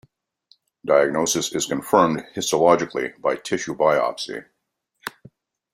Diagnosis 0.83 1.53
is 1.53 1.67
confirmed 1.67 2.23
histologically 2.35 3.21
by 3.21 3.35
tissue 3.35 3.75
biopsy. 3.75 4.45